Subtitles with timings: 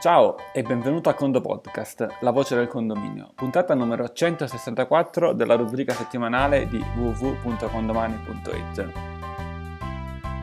[0.00, 5.92] Ciao e benvenuto a Condo Podcast, la voce del condominio, puntata numero 164 della rubrica
[5.92, 8.92] settimanale di www.condomani.it.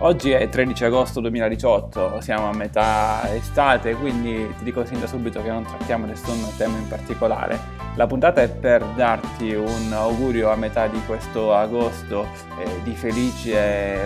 [0.01, 5.41] Oggi è 13 agosto 2018, siamo a metà estate, quindi ti dico sin da subito
[5.41, 7.59] che non trattiamo nessun tema in particolare.
[7.95, 12.27] La puntata è per darti un augurio a metà di questo agosto
[12.59, 13.53] eh, di felici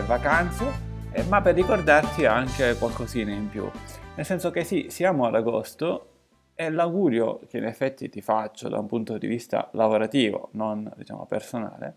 [0.05, 0.63] vacanze,
[1.11, 3.69] eh, ma per ricordarti anche qualcosina in più.
[4.13, 6.09] Nel senso che sì, siamo ad agosto
[6.53, 11.25] e l'augurio che in effetti ti faccio da un punto di vista lavorativo, non diciamo
[11.25, 11.95] personale,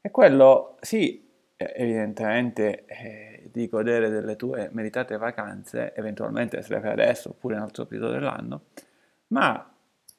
[0.00, 6.92] è quello, sì, evidentemente eh, di godere delle tue meritate vacanze, eventualmente se le fai
[6.92, 8.60] adesso oppure in altro periodo dell'anno,
[9.28, 9.74] ma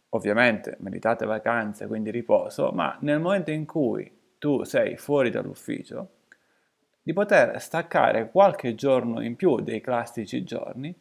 [0.09, 6.09] ovviamente meritate vacanze, quindi riposo, ma nel momento in cui tu sei fuori dall'ufficio,
[7.02, 10.94] di poter staccare qualche giorno in più dei classici giorni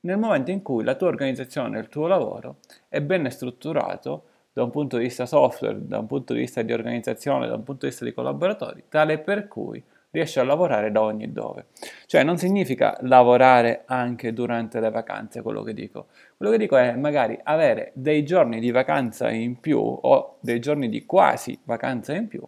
[0.00, 2.56] nel momento in cui la tua organizzazione, il tuo lavoro
[2.88, 6.72] è ben strutturato da un punto di vista software, da un punto di vista di
[6.72, 11.02] organizzazione, da un punto di vista di collaboratori, tale per cui riesci a lavorare da
[11.02, 11.66] ogni dove.
[12.06, 16.06] Cioè non significa lavorare anche durante le vacanze, quello che dico.
[16.36, 20.88] Quello che dico è magari avere dei giorni di vacanza in più o dei giorni
[20.88, 22.42] di quasi vacanza in più,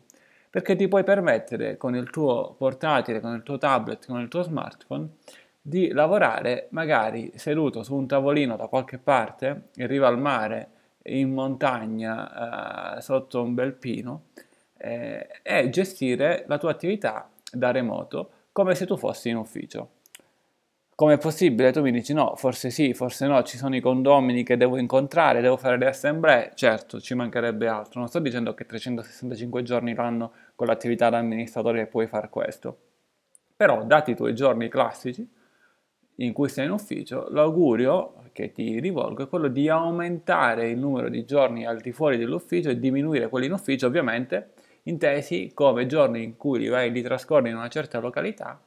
[0.48, 4.42] perché ti puoi permettere con il tuo portatile, con il tuo tablet, con il tuo
[4.42, 5.08] smartphone
[5.68, 10.70] di lavorare magari seduto su un tavolino da qualche parte, in riva al mare,
[11.04, 14.28] in montagna, eh, sotto un bel pino,
[14.78, 19.90] eh, e gestire la tua attività da remoto come se tu fossi in ufficio.
[20.94, 21.70] Come è possibile?
[21.70, 25.42] Tu mi dici no, forse sì, forse no, ci sono i condomini che devo incontrare,
[25.42, 30.32] devo fare le assemblee, certo, ci mancherebbe altro, non sto dicendo che 365 giorni l'anno
[30.56, 32.76] con l'attività da amministratore puoi fare questo,
[33.54, 35.36] però dati i tuoi giorni classici,
[36.20, 41.08] in cui sei in ufficio, l'augurio che ti rivolgo è quello di aumentare il numero
[41.08, 44.52] di giorni al di fuori dell'ufficio e diminuire quelli in ufficio, ovviamente
[44.84, 48.60] intesi come giorni in cui li vai li trascorri in una certa località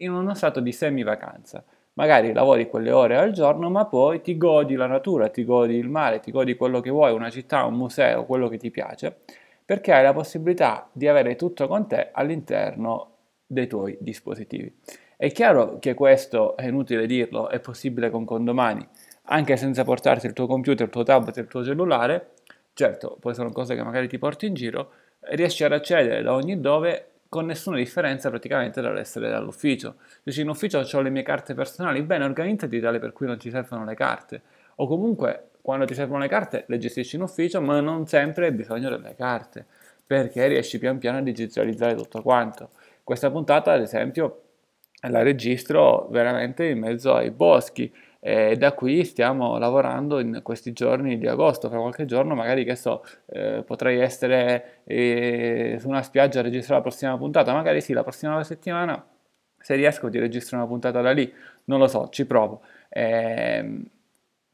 [0.00, 1.64] in uno stato di semi-vacanza.
[1.94, 5.88] Magari lavori quelle ore al giorno, ma poi ti godi la natura, ti godi il
[5.88, 9.18] mare, ti godi quello che vuoi, una città, un museo, quello che ti piace,
[9.64, 13.09] perché hai la possibilità di avere tutto con te all'interno
[13.50, 14.72] dei tuoi dispositivi.
[15.16, 18.86] È chiaro che questo, è inutile dirlo, è possibile con condomani,
[19.24, 22.30] anche senza portarti il tuo computer, il tuo tablet, il tuo cellulare,
[22.72, 24.92] certo, poi sono cose che magari ti porti in giro,
[25.30, 29.96] riesci ad accedere da ogni dove con nessuna differenza praticamente dall'essere dall'ufficio.
[30.22, 33.50] Dici in ufficio ho le mie carte personali, bene, organizzati tale per cui non ti
[33.50, 34.42] servono le carte.
[34.76, 38.52] O comunque quando ti servono le carte le gestisci in ufficio, ma non sempre hai
[38.52, 39.66] bisogno delle carte,
[40.06, 42.70] perché riesci pian piano a digitalizzare tutto quanto.
[43.10, 44.42] Questa puntata, ad esempio,
[45.08, 51.18] la registro veramente in mezzo ai boschi e da qui stiamo lavorando in questi giorni
[51.18, 56.38] di agosto, fra qualche giorno magari che so, eh, potrei essere eh, su una spiaggia
[56.38, 59.04] a registrare la prossima puntata, magari sì, la prossima settimana
[59.58, 61.34] se riesco ti registro una puntata da lì,
[61.64, 62.62] non lo so, ci provo.
[62.88, 63.82] Eh,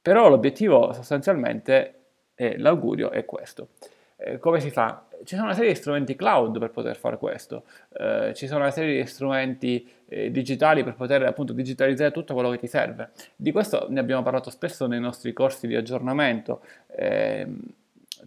[0.00, 3.68] però l'obiettivo sostanzialmente, è, l'augurio è questo.
[4.16, 5.04] Eh, come si fa?
[5.24, 8.70] Ci sono una serie di strumenti cloud per poter fare questo, eh, ci sono una
[8.70, 13.10] serie di strumenti eh, digitali per poter appunto digitalizzare tutto quello che ti serve.
[13.34, 16.60] Di questo ne abbiamo parlato spesso nei nostri corsi di aggiornamento.
[16.96, 17.60] Ehm,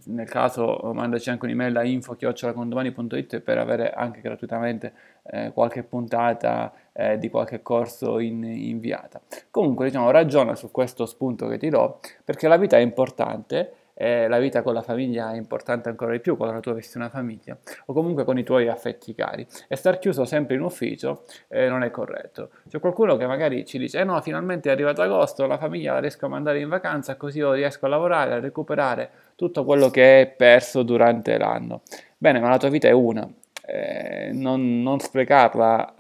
[0.06, 7.18] nel caso mandaci anche un'email a info-condomani.it per avere anche gratuitamente eh, qualche puntata eh,
[7.18, 9.20] di qualche corso in, inviata.
[9.50, 14.30] Comunque diciamo ragiona su questo spunto che ti do perché la vita è importante eh,
[14.30, 17.58] la vita con la famiglia è importante ancora di più quando tu avessi una famiglia
[17.88, 21.84] o comunque con i tuoi affetti cari e star chiuso sempre in ufficio eh, non
[21.84, 22.52] è corretto.
[22.70, 26.00] C'è qualcuno che magari ci dice eh no finalmente è arrivato agosto, la famiglia la
[26.00, 30.22] riesco a mandare in vacanza così io riesco a lavorare, a recuperare tutto quello che
[30.22, 31.82] è perso durante l'anno.
[32.18, 33.28] Bene, ma la tua vita è una,
[33.66, 35.94] eh, non, non, sprecarla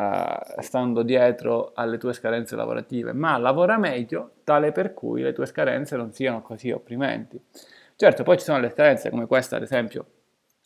[0.55, 5.45] uh, stando dietro alle tue scadenze lavorative, ma lavora meglio tale per cui le tue
[5.45, 7.39] scadenze non siano così opprimenti.
[8.01, 10.05] Certo, poi ci sono le scadenze come questa, ad esempio,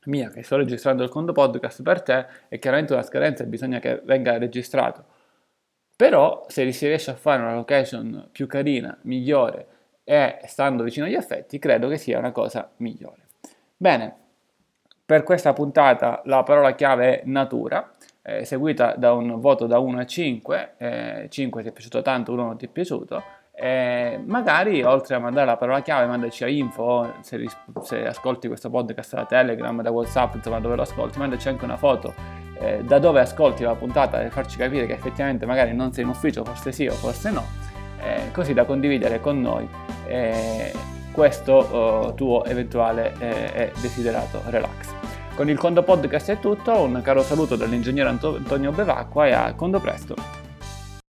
[0.06, 3.80] mia, che sto registrando il conto podcast per te, è chiaramente una scadenza e bisogna
[3.80, 5.04] che venga registrato.
[5.96, 9.68] Però se si riesce a fare una location più carina, migliore
[10.04, 13.30] e stando vicino agli affetti, credo che sia una cosa migliore.
[13.76, 14.16] Bene,
[15.04, 20.00] per questa puntata la parola chiave è natura, eh, seguita da un voto da 1
[20.02, 23.24] a 5, eh, 5 ti è piaciuto tanto, 1 non ti è piaciuto,
[23.56, 27.48] e magari oltre a mandare la parola chiave, mandaci a info se,
[27.84, 31.78] se, ascolti questo podcast da Telegram, da WhatsApp, insomma dove lo ascolti, mandaci anche una
[31.78, 32.14] foto
[32.60, 36.10] eh, da dove ascolti la puntata per farci capire che effettivamente magari non sei in
[36.10, 37.46] ufficio, forse sì o forse no.
[38.02, 39.70] eh, così da condividere con noi
[40.08, 40.74] eh,
[41.12, 44.92] questo uh, tuo eventuale e desiderato relax.
[45.36, 49.80] Con il Condo Podcast è tutto, un caro saluto dall'ingegnere Antonio Bevacqua e a Condo
[49.80, 50.43] Presto!